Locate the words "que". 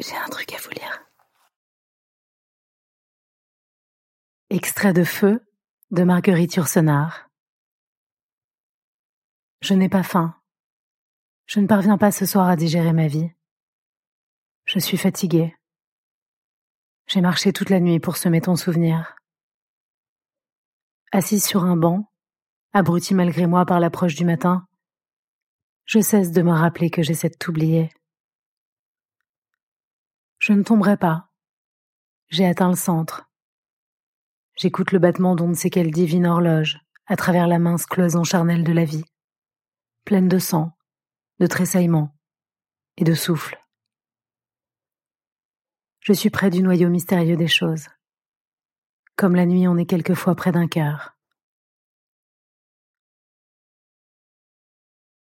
26.90-27.02